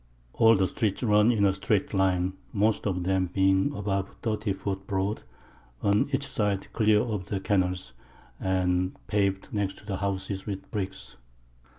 All 0.33 0.55
the 0.55 0.65
Streets 0.65 1.03
run 1.03 1.31
in 1.31 1.45
a 1.45 1.51
streight 1.53 1.93
Line, 1.93 2.33
most 2.53 2.87
of 2.87 3.03
them 3.03 3.27
being 3.27 3.71
above 3.75 4.15
30 4.23 4.51
Foot 4.53 4.87
broad, 4.87 5.21
on 5.83 6.09
each 6.11 6.25
side 6.25 6.73
clear 6.73 7.01
of 7.01 7.27
the 7.27 7.39
Canals, 7.39 7.93
and 8.39 8.97
pav'd 9.05 9.49
next 9.53 9.85
the 9.85 9.97
Houses 9.97 10.47
with 10.47 10.71
Bricks. 10.71 11.17